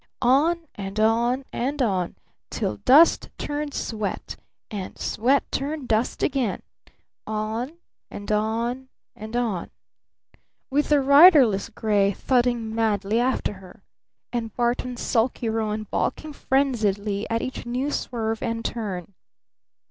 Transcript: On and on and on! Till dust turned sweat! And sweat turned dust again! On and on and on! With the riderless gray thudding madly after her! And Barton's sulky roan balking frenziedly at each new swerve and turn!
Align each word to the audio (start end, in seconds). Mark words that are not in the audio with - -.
On 0.23 0.67
and 0.73 0.99
on 0.99 1.45
and 1.53 1.79
on! 1.79 2.15
Till 2.49 2.77
dust 2.77 3.29
turned 3.37 3.75
sweat! 3.75 4.35
And 4.71 4.97
sweat 4.97 5.43
turned 5.51 5.87
dust 5.89 6.23
again! 6.23 6.63
On 7.27 7.73
and 8.09 8.31
on 8.31 8.89
and 9.15 9.35
on! 9.35 9.69
With 10.71 10.89
the 10.89 11.01
riderless 11.01 11.69
gray 11.69 12.13
thudding 12.13 12.73
madly 12.73 13.19
after 13.19 13.53
her! 13.61 13.83
And 14.33 14.51
Barton's 14.55 15.01
sulky 15.03 15.49
roan 15.49 15.83
balking 15.83 16.33
frenziedly 16.33 17.27
at 17.29 17.43
each 17.43 17.67
new 17.67 17.91
swerve 17.91 18.41
and 18.41 18.65
turn! 18.65 19.13